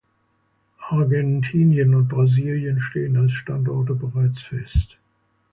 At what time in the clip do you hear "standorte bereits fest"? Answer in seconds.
3.33-4.97